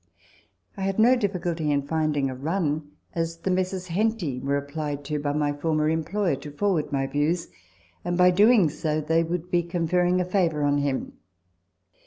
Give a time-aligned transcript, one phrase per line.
[0.77, 3.89] I had no difficulty in finding a run, as the Messrs.
[3.89, 7.49] Hcnty were applied to by my former employer to forward my views,
[8.03, 11.19] and by doing so they would be conferring a favour on him.